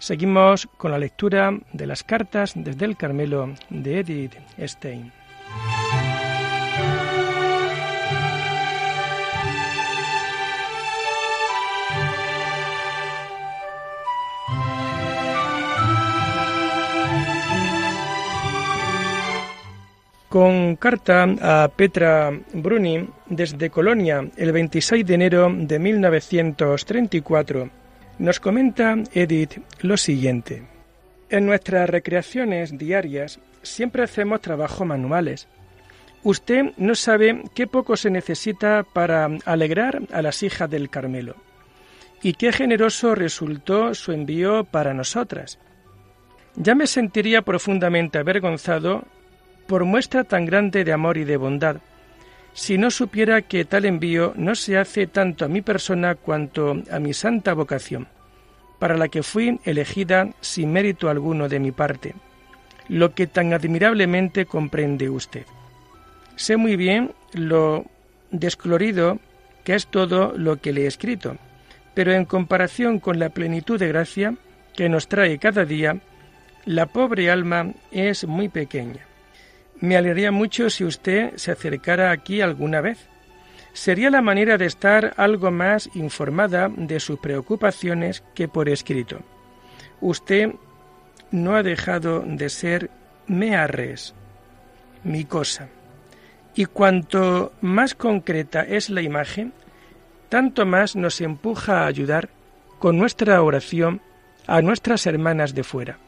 [0.00, 5.12] Seguimos con la lectura de las cartas desde el Carmelo de Edith Stein.
[20.30, 27.79] Con carta a Petra Bruni desde Colonia el 26 de enero de 1934
[28.20, 30.62] nos comenta Edith lo siguiente.
[31.30, 35.48] En nuestras recreaciones diarias siempre hacemos trabajos manuales.
[36.22, 41.34] Usted no sabe qué poco se necesita para alegrar a las hijas del Carmelo.
[42.22, 45.58] Y qué generoso resultó su envío para nosotras.
[46.56, 49.04] Ya me sentiría profundamente avergonzado
[49.66, 51.78] por muestra tan grande de amor y de bondad,
[52.52, 56.98] si no supiera que tal envío no se hace tanto a mi persona cuanto a
[56.98, 58.08] mi santa vocación,
[58.78, 62.14] para la que fui elegida sin mérito alguno de mi parte,
[62.88, 65.44] lo que tan admirablemente comprende usted.
[66.36, 67.84] Sé muy bien lo
[68.30, 69.18] descolorido
[69.64, 71.36] que es todo lo que le he escrito,
[71.94, 74.34] pero en comparación con la plenitud de gracia
[74.74, 76.00] que nos trae cada día,
[76.64, 79.09] la pobre alma es muy pequeña.
[79.80, 83.08] Me alegraría mucho si usted se acercara aquí alguna vez.
[83.72, 89.20] Sería la manera de estar algo más informada de sus preocupaciones que por escrito.
[90.00, 90.52] Usted
[91.30, 92.90] no ha dejado de ser
[93.26, 94.14] mearres,
[95.04, 95.68] mi cosa.
[96.54, 99.52] Y cuanto más concreta es la imagen,
[100.28, 102.28] tanto más nos empuja a ayudar
[102.78, 104.02] con nuestra oración
[104.46, 105.98] a nuestras hermanas de fuera.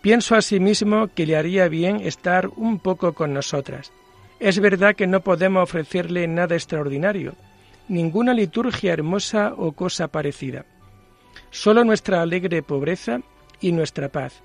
[0.00, 3.92] Pienso asimismo que le haría bien estar un poco con nosotras.
[4.38, 7.34] Es verdad que no podemos ofrecerle nada extraordinario,
[7.88, 10.64] ninguna liturgia hermosa o cosa parecida.
[11.50, 13.20] Solo nuestra alegre pobreza
[13.60, 14.42] y nuestra paz.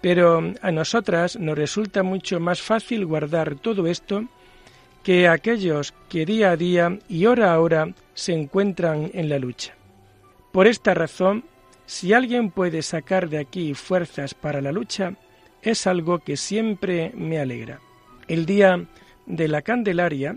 [0.00, 4.26] Pero a nosotras nos resulta mucho más fácil guardar todo esto
[5.02, 9.74] que aquellos que día a día y hora a hora se encuentran en la lucha.
[10.52, 11.44] Por esta razón,
[11.86, 15.14] si alguien puede sacar de aquí fuerzas para la lucha,
[15.62, 17.80] es algo que siempre me alegra.
[18.28, 18.86] El día
[19.26, 20.36] de la Candelaria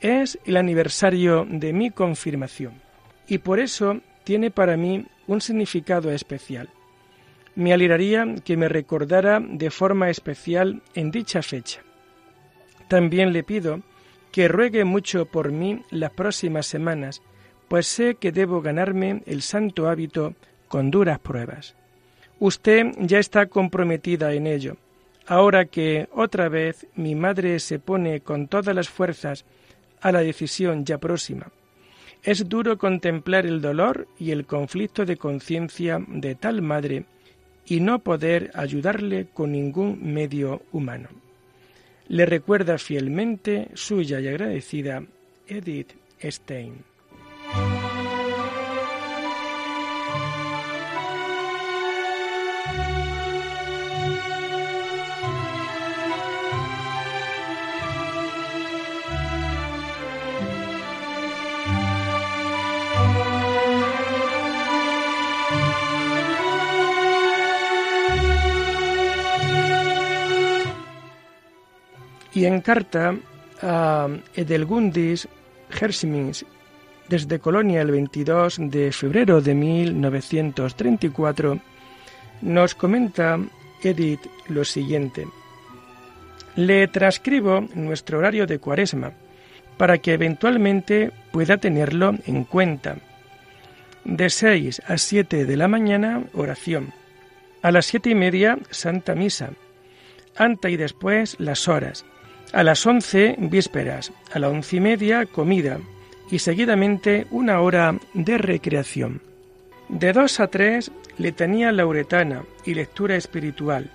[0.00, 2.72] es el aniversario de mi confirmación
[3.28, 6.68] y por eso tiene para mí un significado especial.
[7.54, 11.82] Me alegraría que me recordara de forma especial en dicha fecha.
[12.88, 13.80] También le pido
[14.32, 17.22] que ruegue mucho por mí las próximas semanas,
[17.68, 20.34] pues sé que debo ganarme el santo hábito
[20.72, 21.74] con duras pruebas.
[22.38, 24.78] Usted ya está comprometida en ello.
[25.26, 29.44] Ahora que otra vez mi madre se pone con todas las fuerzas
[30.00, 31.48] a la decisión ya próxima.
[32.22, 37.04] Es duro contemplar el dolor y el conflicto de conciencia de tal madre
[37.66, 41.10] y no poder ayudarle con ningún medio humano.
[42.08, 45.02] Le recuerda fielmente suya y agradecida
[45.46, 46.91] Edith Stein.
[72.62, 73.14] Carta
[73.60, 75.28] a Edelgundis
[75.70, 76.46] Hersimins
[77.08, 81.58] desde Colonia el 22 de febrero de 1934,
[82.40, 83.38] nos comenta
[83.82, 85.26] Edith lo siguiente.
[86.56, 89.12] Le transcribo nuestro horario de cuaresma
[89.76, 92.96] para que eventualmente pueda tenerlo en cuenta.
[94.04, 96.92] De 6 a 7 de la mañana, oración.
[97.62, 99.50] A las siete y media, Santa Misa.
[100.36, 102.04] Ante y después, las horas.
[102.52, 104.12] A las once, vísperas.
[104.30, 105.80] A las once y media, comida.
[106.30, 109.22] Y seguidamente, una hora de recreación.
[109.88, 113.90] De dos a tres, letanía lauretana y lectura espiritual.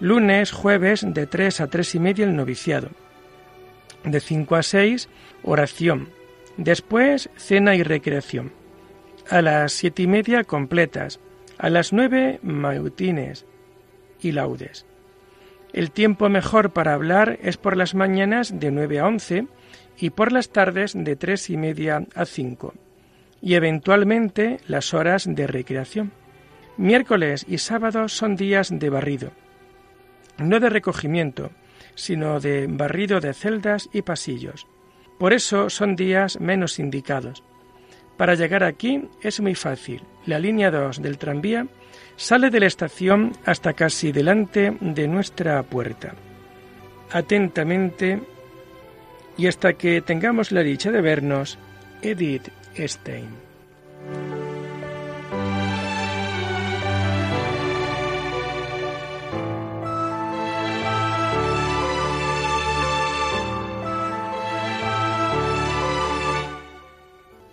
[0.00, 2.90] Lunes, jueves, de tres a tres y media, el noviciado.
[4.02, 5.08] De cinco a seis,
[5.44, 6.08] oración.
[6.56, 8.52] Después, cena y recreación.
[9.28, 11.20] A las siete y media, completas.
[11.58, 13.46] A las nueve, mautines
[14.20, 14.84] y laudes.
[15.72, 19.46] El tiempo mejor para hablar es por las mañanas de nueve a once
[19.98, 22.74] y por las tardes de tres y media a cinco,
[23.40, 26.12] y eventualmente las horas de recreación.
[26.76, 29.32] Miércoles y sábados son días de barrido,
[30.38, 31.50] no de recogimiento,
[31.94, 34.66] sino de barrido de celdas y pasillos.
[35.18, 37.44] Por eso son días menos indicados.
[38.16, 40.02] Para llegar aquí es muy fácil.
[40.26, 41.66] La línea 2 del tranvía
[42.20, 46.14] sale de la estación hasta casi delante de nuestra puerta.
[47.10, 48.20] Atentamente,
[49.38, 51.58] y hasta que tengamos la dicha de vernos,
[52.02, 53.30] Edith Stein.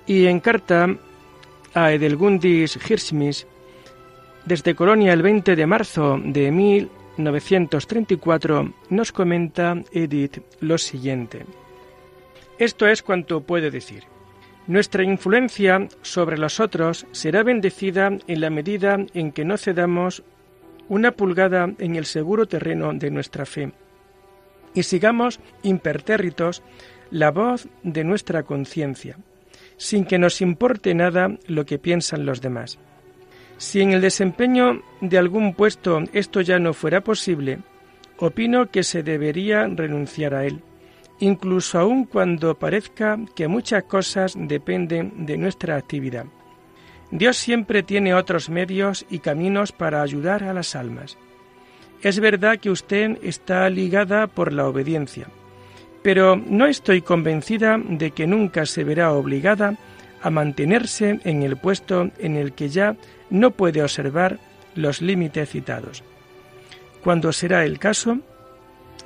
[0.06, 0.88] Y en carta
[1.74, 3.48] a Edelgundis Hirsmis,
[4.47, 11.45] desde Colonia el 20 de marzo de 1934, nos comenta Edith lo siguiente.
[12.57, 14.05] Esto es cuanto puede decir.
[14.67, 20.23] Nuestra influencia sobre los otros será bendecida en la medida en que no cedamos
[20.88, 23.73] una pulgada en el seguro terreno de nuestra fe
[24.73, 26.63] y sigamos impertérritos
[27.11, 29.17] la voz de nuestra conciencia,
[29.75, 32.79] sin que nos importe nada lo que piensan los demás.
[33.57, 37.59] Si en el desempeño de algún puesto esto ya no fuera posible,
[38.18, 40.62] opino que se debería renunciar a él
[41.19, 46.25] incluso aun cuando parezca que muchas cosas dependen de nuestra actividad.
[47.12, 51.18] Dios siempre tiene otros medios y caminos para ayudar a las almas.
[52.01, 55.27] Es verdad que usted está ligada por la obediencia,
[56.04, 59.75] pero no estoy convencida de que nunca se verá obligada
[60.22, 62.96] a mantenerse en el puesto en el que ya
[63.30, 64.40] no puede observar
[64.75, 66.04] los límites citados.
[67.04, 68.19] Cuando será el caso,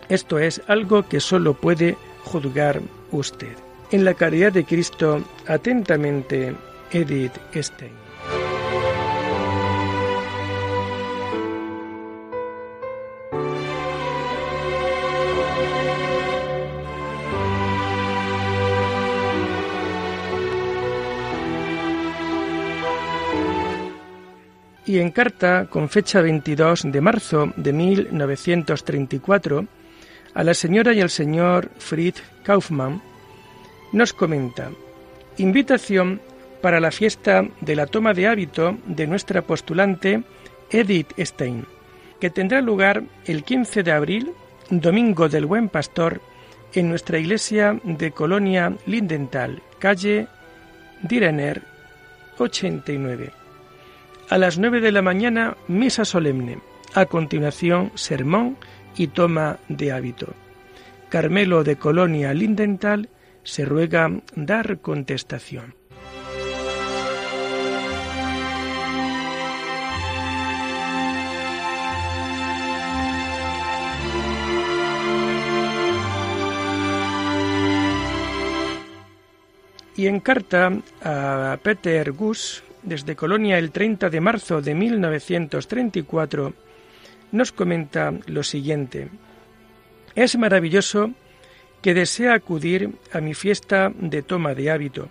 [0.10, 2.82] esto es algo que solo puede juzgar
[3.12, 3.56] usted.
[3.92, 6.56] En la caridad de Cristo, atentamente,
[6.92, 8.01] Edith Stein.
[24.86, 29.68] Y en carta con fecha 22 de marzo de 1934
[30.34, 33.02] a la señora y al señor Fritz Kaufmann,
[33.92, 34.72] nos comenta,
[35.38, 36.22] invitación
[36.62, 40.24] para la fiesta de la toma de hábito de nuestra postulante
[40.70, 41.66] Edith Stein,
[42.20, 44.32] que tendrá lugar el 15 de abril,
[44.70, 46.22] domingo del Buen Pastor,
[46.74, 50.28] en nuestra iglesia de Colonia Lindenthal, calle
[51.02, 51.64] Direner
[52.38, 53.41] 89.
[54.32, 56.60] A las 9 de la mañana, misa solemne.
[56.94, 58.56] A continuación, sermón
[58.96, 60.34] y toma de hábito.
[61.10, 63.10] Carmelo de Colonia Lindenthal
[63.44, 65.76] se ruega dar contestación.
[79.98, 80.72] Y en carta
[81.04, 86.54] a Peter Gus, desde Colonia el 30 de marzo de 1934,
[87.32, 89.10] nos comenta lo siguiente.
[90.16, 91.12] Es maravilloso
[91.82, 95.10] que desea acudir a mi fiesta de toma de hábito,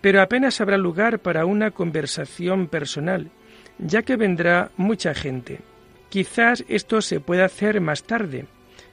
[0.00, 3.30] pero apenas habrá lugar para una conversación personal,
[3.78, 5.60] ya que vendrá mucha gente.
[6.08, 8.46] Quizás esto se pueda hacer más tarde,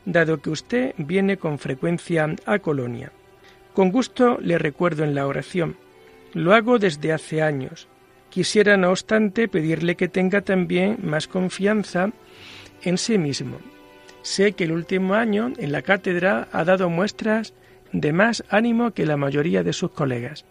[0.06, 3.12] dado que usted viene con frecuencia a Colonia.
[3.74, 5.78] Con gusto le recuerdo en la oración.
[6.34, 7.88] Lo hago desde hace años.
[8.30, 12.12] Quisiera, no obstante, pedirle que tenga también más confianza
[12.84, 13.58] en sí mismo.
[14.22, 17.54] Sé que el último año en la cátedra ha dado muestras
[17.92, 20.46] de más ánimo que la mayoría de sus colegas.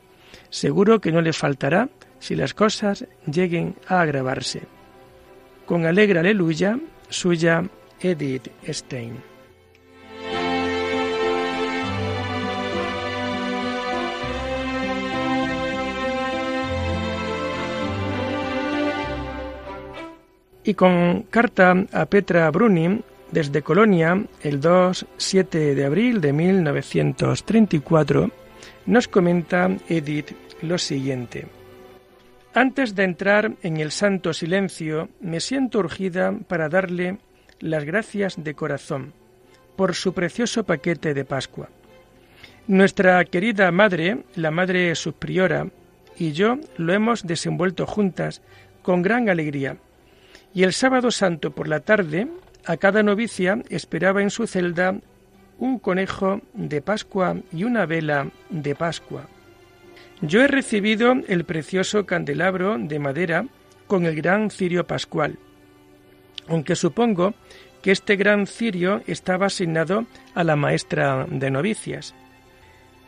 [0.51, 4.63] Seguro que no le faltará si las cosas lleguen a agravarse.
[5.67, 7.63] Con alegre aleluya, suya
[8.01, 9.38] Edith Stein.
[20.69, 23.01] Y con carta a Petra Bruni
[23.33, 28.31] desde Colonia el 2-7 de abril de 1934
[28.85, 31.47] nos comenta Edith lo siguiente.
[32.53, 37.17] Antes de entrar en el santo silencio, me siento urgida para darle
[37.61, 39.15] las gracias de corazón
[39.75, 41.71] por su precioso paquete de Pascua.
[42.67, 45.69] Nuestra querida madre, la madre subpriora,
[46.19, 48.43] y yo lo hemos desenvuelto juntas
[48.83, 49.79] con gran alegría.
[50.55, 52.29] Y el sábado santo por la tarde,
[52.65, 54.97] a cada novicia esperaba en su celda
[55.59, 59.29] un conejo de Pascua y una vela de Pascua.
[60.21, 63.47] Yo he recibido el precioso candelabro de madera
[63.87, 65.39] con el gran cirio pascual,
[66.49, 67.35] aunque supongo
[67.83, 72.15] que este gran cirio estaba asignado a la maestra de novicias.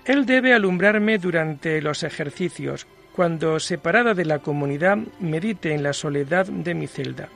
[0.05, 6.47] Él debe alumbrarme durante los ejercicios, cuando, separada de la comunidad, medite en la soledad
[6.47, 7.29] de mi celda.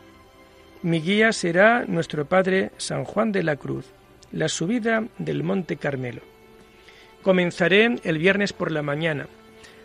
[0.83, 3.87] Mi guía será nuestro Padre San Juan de la Cruz,
[4.33, 6.21] la subida del Monte Carmelo.
[7.23, 9.26] Comenzaré el viernes por la mañana.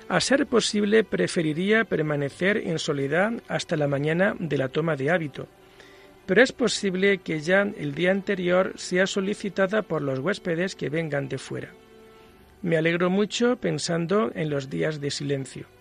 [0.10, 5.48] A ser posible, preferiría permanecer en soledad hasta la mañana de la toma de hábito,
[6.26, 11.30] pero es posible que ya el día anterior sea solicitada por los huéspedes que vengan
[11.30, 11.70] de fuera.
[12.62, 15.79] Me alegro mucho pensando en los días de silencio.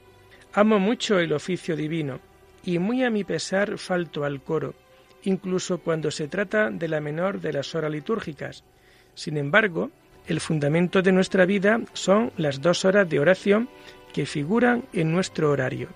[0.52, 2.20] Amo mucho el oficio divino
[2.64, 4.74] y muy a mi pesar falto al coro,
[5.24, 8.64] incluso cuando se trata de la menor de las horas litúrgicas.
[9.14, 9.90] Sin embargo,
[10.26, 13.68] el fundamento de nuestra vida son las dos horas de oración
[14.12, 15.88] que figuran en nuestro horario.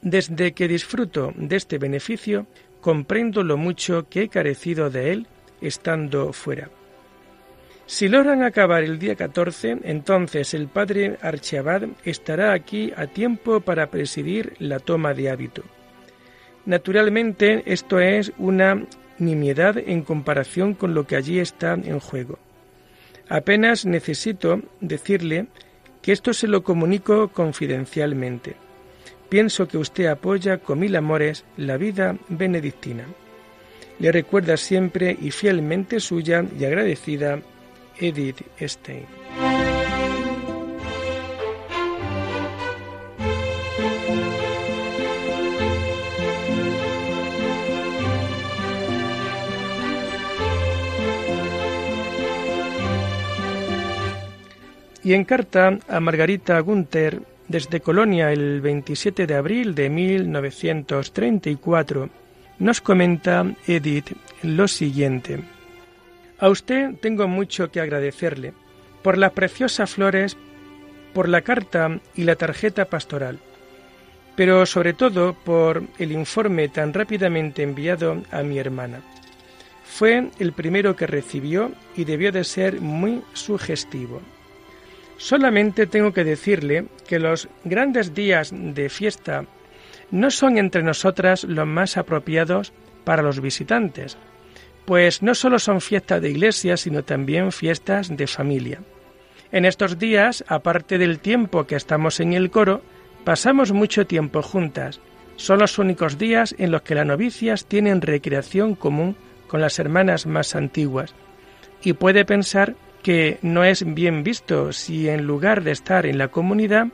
[0.00, 2.46] Desde que disfruto de este beneficio,
[2.80, 5.26] comprendo lo mucho que he carecido de él
[5.60, 6.70] estando fuera.
[7.92, 13.90] Si logran acabar el día 14, entonces el padre Archiabad estará aquí a tiempo para
[13.90, 15.62] presidir la toma de hábito.
[16.64, 18.86] Naturalmente, esto es una
[19.18, 22.38] nimiedad en comparación con lo que allí está en juego.
[23.28, 25.48] Apenas necesito decirle
[26.00, 28.56] que esto se lo comunico confidencialmente.
[29.28, 33.04] Pienso que usted apoya con mil amores la vida benedictina.
[33.98, 37.42] Le recuerda siempre y fielmente suya y agradecida
[37.98, 39.06] Edith Stein.
[55.04, 62.08] Y en carta a Margarita Gunther desde Colonia el 27 de abril de 1934,
[62.60, 65.40] nos comenta Edith lo siguiente.
[66.42, 68.52] A usted tengo mucho que agradecerle
[69.04, 70.36] por las preciosas flores,
[71.14, 73.38] por la carta y la tarjeta pastoral,
[74.34, 79.02] pero sobre todo por el informe tan rápidamente enviado a mi hermana.
[79.84, 84.20] Fue el primero que recibió y debió de ser muy sugestivo.
[85.18, 89.44] Solamente tengo que decirle que los grandes días de fiesta
[90.10, 92.72] no son entre nosotras los más apropiados
[93.04, 94.18] para los visitantes,
[94.84, 98.80] pues no solo son fiestas de iglesia, sino también fiestas de familia.
[99.52, 102.82] En estos días, aparte del tiempo que estamos en el coro,
[103.24, 105.00] pasamos mucho tiempo juntas.
[105.36, 110.26] Son los únicos días en los que las novicias tienen recreación común con las hermanas
[110.26, 111.14] más antiguas.
[111.82, 116.28] Y puede pensar que no es bien visto si en lugar de estar en la
[116.28, 116.86] comunidad,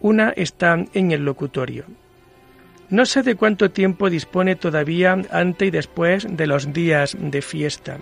[0.00, 1.84] una está en el locutorio.
[2.90, 7.98] No sé de cuánto tiempo dispone todavía antes y después de los días de fiesta.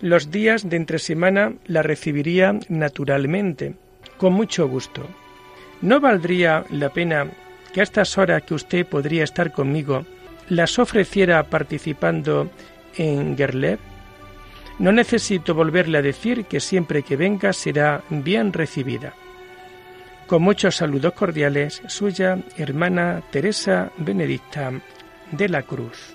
[0.00, 3.74] Los días de entre semana la recibiría naturalmente,
[4.18, 5.04] con mucho gusto.
[5.82, 7.26] ¿No valdría la pena
[7.74, 10.06] que a estas horas que usted podría estar conmigo
[10.48, 12.50] las ofreciera participando
[12.96, 13.80] en Gerlev?
[14.78, 19.12] No necesito volverle a decir que siempre que venga será bien recibida.
[20.30, 24.70] Con muchos saludos cordiales, suya hermana Teresa Benedicta
[25.32, 26.14] de la Cruz.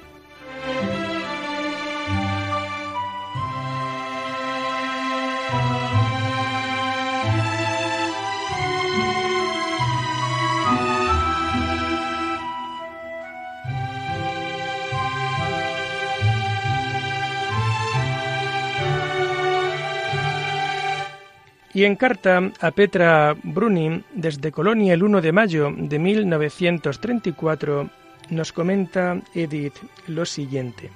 [21.76, 27.90] Y en carta a Petra Bruni desde Colonia el 1 de mayo de 1934
[28.30, 29.76] nos comenta Edith
[30.08, 30.90] lo siguiente.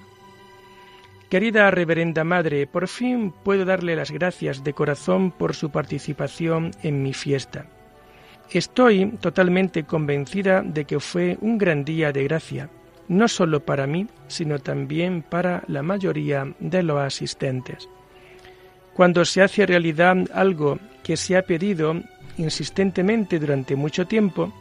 [1.29, 7.03] Querida Reverenda Madre, por fin puedo darle las gracias de corazón por su participación en
[7.03, 7.65] mi fiesta.
[8.49, 12.69] Estoy totalmente convencida de que fue un gran día de gracia,
[13.09, 17.89] no solo para mí, sino también para la mayoría de los asistentes.
[18.99, 22.03] Cuando se hace realidad algo que se ha pedido
[22.35, 24.53] insistentemente durante mucho tiempo,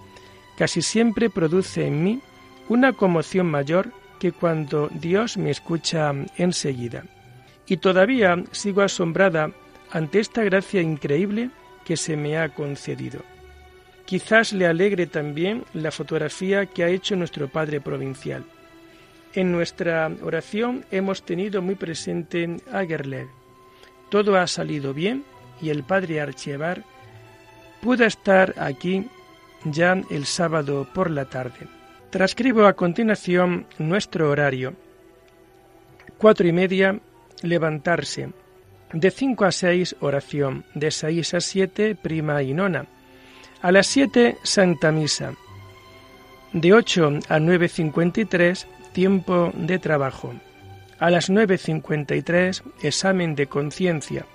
[0.57, 2.21] casi siempre produce en mí
[2.69, 3.91] una conmoción mayor
[4.21, 7.03] que cuando Dios me escucha enseguida.
[7.67, 9.51] Y todavía sigo asombrada
[9.91, 11.51] ante esta gracia increíble
[11.85, 13.23] que se me ha concedido.
[14.05, 18.45] Quizás le alegre también la fotografía que ha hecho nuestro Padre Provincial.
[19.35, 22.85] En nuestra oración hemos tenido muy presente a.
[24.09, 25.25] Todo ha salido bien
[25.61, 26.85] y el Padre Archievar
[27.81, 29.07] pudo estar aquí
[29.65, 31.69] ya el sábado por la tarde.
[32.11, 34.75] Transcribo a continuación nuestro horario.
[36.17, 36.99] Cuatro y media,
[37.43, 38.31] levantarse.
[38.93, 40.65] De cinco a seis, oración.
[40.75, 42.87] De seis a siete, prima y nona.
[43.61, 45.35] A las siete, Santa Misa.
[46.53, 50.33] De ocho a nueve cincuenta y tres, tiempo de trabajo.
[50.99, 54.27] A las nueve cincuenta y tres, examen de conciencia.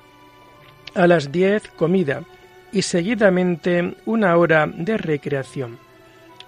[0.95, 2.23] A las diez, comida
[2.71, 5.77] y seguidamente una hora de recreación.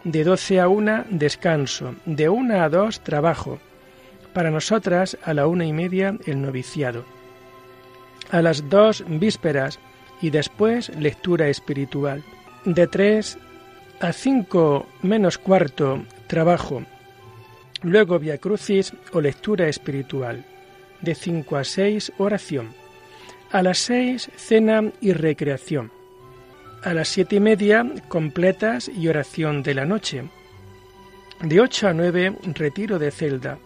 [0.06, 1.96] De doce a una, descanso.
[2.06, 3.60] De una a dos, trabajo.
[4.34, 7.04] Para nosotras, a la una y media, el noviciado.
[8.32, 9.80] A las dos, vísperas
[10.22, 12.24] y después lectura espiritual.
[12.64, 13.38] De tres
[14.00, 16.84] a cinco menos cuarto, trabajo.
[17.82, 20.46] Luego Via Crucis o lectura espiritual.
[21.02, 22.74] De cinco a seis, oración.
[23.52, 25.92] A las seis, cena y recreación.
[26.84, 30.24] A las siete y media, completas y oración de la noche.
[31.42, 33.60] De ocho a nueve, retiro de celda.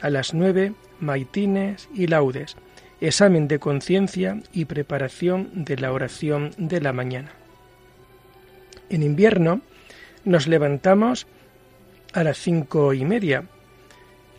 [0.00, 2.56] A las nueve, maitines y laudes,
[3.00, 7.32] examen de conciencia y preparación de la oración de la mañana.
[8.90, 9.60] En invierno,
[10.24, 11.26] nos levantamos
[12.12, 13.44] a las cinco y media.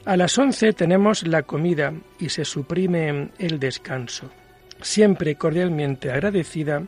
[0.05, 4.29] A las once tenemos la comida y se suprime el descanso.
[4.81, 6.83] Siempre cordialmente agradecida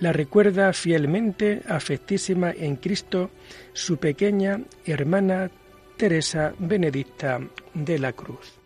[0.00, 3.30] la recuerda fielmente, afectísima en Cristo,
[3.72, 5.50] su pequeña hermana
[5.96, 7.40] Teresa Benedicta
[7.74, 8.63] de la Cruz.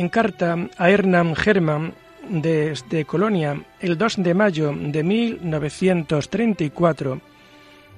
[0.00, 1.92] En carta a Hernán Germán
[2.26, 7.20] desde Colonia el 2 de mayo de 1934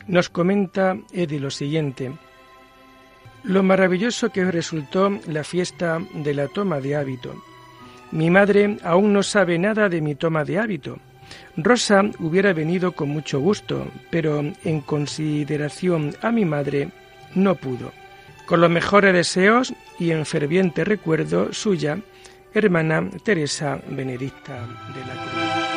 [0.09, 2.11] nos comenta Edi lo siguiente.
[3.45, 7.41] Lo maravilloso que resultó la fiesta de la toma de hábito.
[8.11, 10.99] Mi madre aún no sabe nada de mi toma de hábito.
[11.57, 16.89] Rosa hubiera venido con mucho gusto, pero en consideración a mi madre
[17.37, 17.93] no pudo.
[18.47, 21.99] Con los mejores deseos y en ferviente recuerdo suya,
[22.53, 25.73] hermana Teresa Benedicta de la Cruz.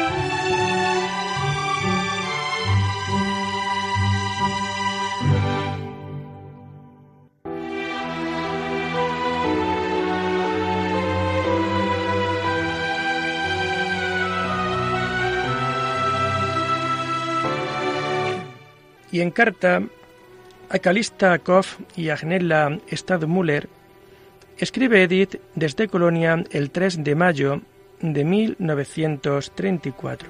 [19.12, 19.82] Y en carta
[20.69, 23.69] a Calista Koff y Agnella Stadmüller
[24.58, 27.62] escribe Edith desde Colonia el 3 de mayo
[28.01, 30.30] de 1934.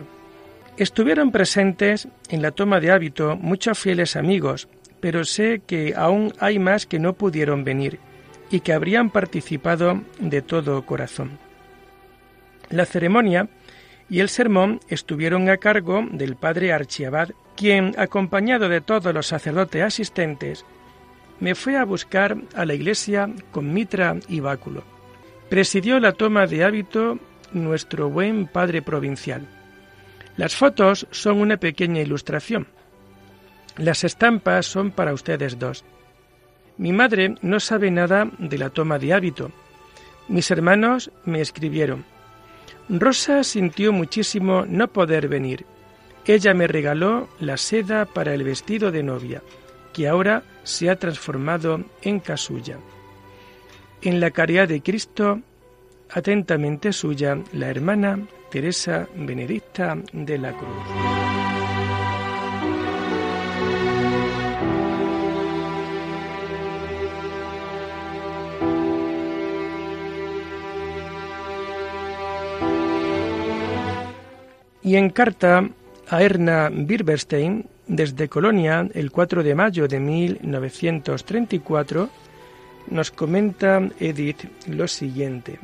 [0.77, 4.67] Estuvieron presentes en la toma de hábito muchos fieles amigos,
[4.99, 7.99] pero sé que aún hay más que no pudieron venir
[8.51, 11.39] y que habrían participado de todo corazón.
[12.69, 13.47] La ceremonia
[14.09, 19.83] y el sermón estuvieron a cargo del padre Archiabad, quien, acompañado de todos los sacerdotes
[19.83, 20.65] asistentes,
[21.39, 24.83] me fue a buscar a la iglesia con mitra y báculo.
[25.49, 27.19] Presidió la toma de hábito
[27.51, 29.47] nuestro buen padre provincial.
[30.37, 32.67] Las fotos son una pequeña ilustración.
[33.77, 35.83] Las estampas son para ustedes dos.
[36.77, 39.51] Mi madre no sabe nada de la toma de hábito.
[40.27, 42.05] Mis hermanos me escribieron.
[42.89, 45.65] Rosa sintió muchísimo no poder venir.
[46.27, 49.43] Ella me regaló la seda para el vestido de novia
[49.93, 52.79] que ahora se ha transformado en casulla.
[54.01, 55.39] En la caridad de Cristo,
[56.09, 60.69] atentamente suya, la hermana Teresa Benedicta de la Cruz.
[74.83, 75.67] Y en carta
[76.09, 82.09] a Erna Birberstein, desde Colonia, el 4 de mayo de 1934,
[82.89, 85.59] nos comenta Edith lo siguiente.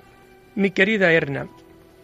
[0.56, 1.48] Mi querida Erna,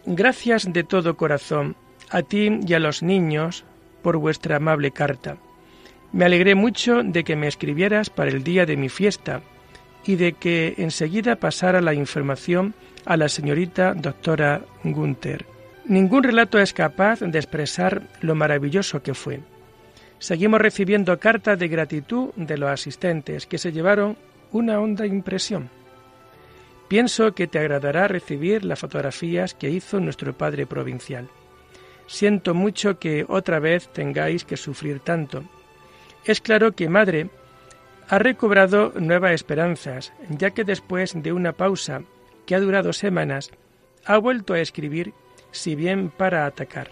[0.06, 1.76] gracias de todo corazón
[2.10, 3.64] a ti y a los niños
[4.02, 5.36] por vuestra amable carta.
[6.12, 9.42] Me alegré mucho de que me escribieras para el día de mi fiesta
[10.06, 12.74] y de que enseguida pasara la información
[13.04, 15.57] a la señorita doctora Gunther.
[15.88, 19.40] Ningún relato es capaz de expresar lo maravilloso que fue.
[20.18, 24.18] Seguimos recibiendo cartas de gratitud de los asistentes que se llevaron
[24.52, 25.70] una honda impresión.
[26.88, 31.28] Pienso que te agradará recibir las fotografías que hizo nuestro padre provincial.
[32.06, 35.44] Siento mucho que otra vez tengáis que sufrir tanto.
[36.24, 37.30] Es claro que madre
[38.10, 42.02] ha recobrado nuevas esperanzas, ya que después de una pausa
[42.44, 43.50] que ha durado semanas,
[44.04, 45.12] ha vuelto a escribir,
[45.50, 46.90] si bien para atacar.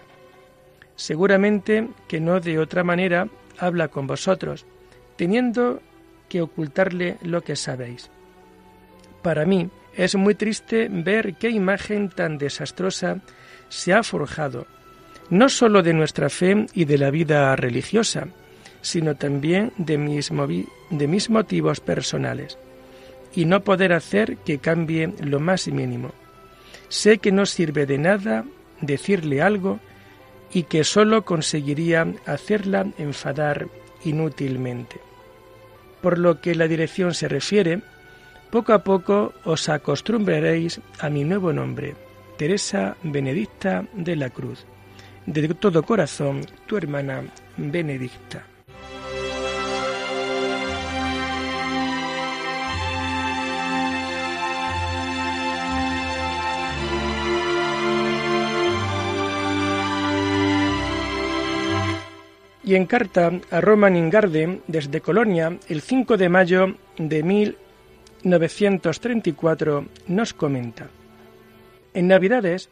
[0.95, 4.65] Seguramente que no de otra manera habla con vosotros,
[5.15, 5.81] teniendo
[6.29, 8.09] que ocultarle lo que sabéis.
[9.21, 13.19] Para mí es muy triste ver qué imagen tan desastrosa
[13.69, 14.67] se ha forjado,
[15.29, 18.27] no sólo de nuestra fe y de la vida religiosa,
[18.81, 20.31] sino también de mis,
[20.89, 22.57] de mis motivos personales,
[23.35, 26.11] y no poder hacer que cambie lo más mínimo.
[26.89, 28.45] Sé que no sirve de nada
[28.81, 29.79] decirle algo
[30.53, 33.67] y que sólo conseguiría hacerla enfadar
[34.03, 34.99] inútilmente.
[36.01, 37.81] Por lo que la dirección se refiere,
[38.51, 41.95] poco a poco os acostumbraréis a mi nuevo nombre,
[42.37, 44.65] Teresa Benedicta de la Cruz.
[45.25, 47.23] De todo corazón, tu hermana
[47.57, 48.45] Benedicta.
[62.67, 70.33] Y en carta a Roman Ingarde desde Colonia el 5 de mayo de 1934 nos
[70.33, 70.89] comenta.
[71.93, 72.67] En Navidades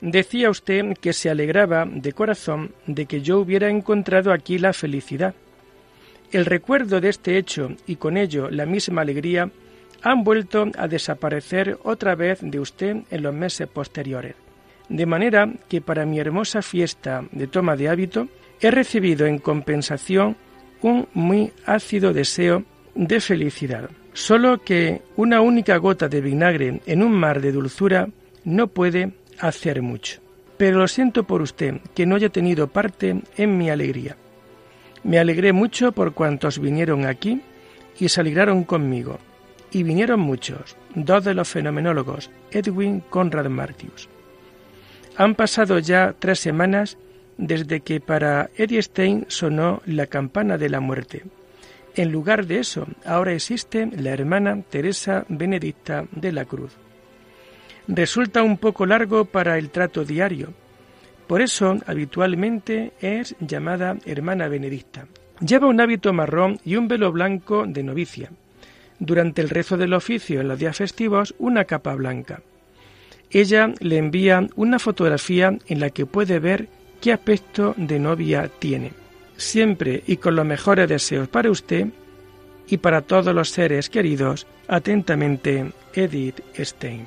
[0.00, 5.34] decía usted que se alegraba de corazón de que yo hubiera encontrado aquí la felicidad.
[6.32, 9.50] El recuerdo de este hecho y con ello la misma alegría
[10.02, 14.34] han vuelto a desaparecer otra vez de usted en los meses posteriores.
[14.88, 18.28] De manera que para mi hermosa fiesta de toma de hábito
[18.60, 20.36] he recibido en compensación
[20.82, 22.64] un muy ácido deseo
[22.94, 23.90] de felicidad.
[24.12, 28.08] Solo que una única gota de vinagre en un mar de dulzura
[28.44, 30.20] no puede hacer mucho.
[30.56, 34.16] Pero lo siento por usted que no haya tenido parte en mi alegría.
[35.02, 37.42] Me alegré mucho por cuantos vinieron aquí
[37.98, 39.18] y se alegraron conmigo.
[39.70, 44.08] Y vinieron muchos, dos de los fenomenólogos, Edwin Conrad Martius.
[45.16, 46.96] Han pasado ya tres semanas
[47.38, 51.24] desde que para Eddie Stein sonó la campana de la muerte.
[51.94, 56.76] En lugar de eso, ahora existe la hermana Teresa Benedicta de la Cruz.
[57.88, 60.52] Resulta un poco largo para el trato diario.
[61.26, 65.06] Por eso, habitualmente es llamada hermana Benedicta.
[65.40, 68.30] Lleva un hábito marrón y un velo blanco de novicia.
[68.98, 72.42] Durante el rezo del oficio en los días festivos, una capa blanca.
[73.30, 76.68] Ella le envía una fotografía en la que puede ver
[77.00, 78.92] qué aspecto de novia tiene.
[79.36, 81.88] Siempre y con los mejores deseos para usted
[82.68, 87.06] y para todos los seres queridos, atentamente, Edith Stein.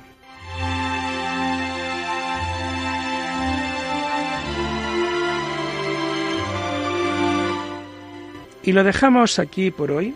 [8.62, 10.14] Y lo dejamos aquí por hoy,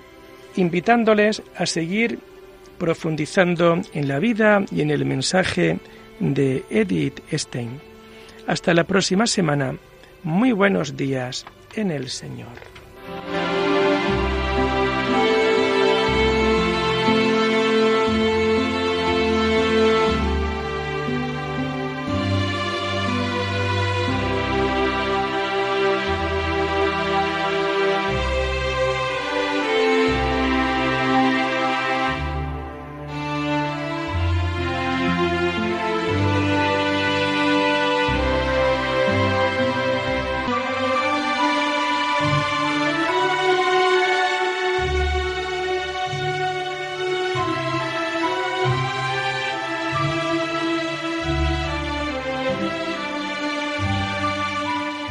[0.56, 2.18] invitándoles a seguir
[2.78, 5.78] profundizando en la vida y en el mensaje
[6.20, 7.93] de Edith Stein.
[8.46, 9.76] Hasta la próxima semana.
[10.22, 12.83] Muy buenos días en el Señor.